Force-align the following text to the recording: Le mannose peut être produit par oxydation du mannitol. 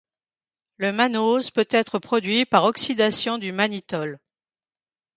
Le 0.77 0.91
mannose 0.91 1.51
peut 1.51 1.67
être 1.69 1.99
produit 1.99 2.45
par 2.47 2.63
oxydation 2.63 3.37
du 3.37 3.51
mannitol. 3.51 4.17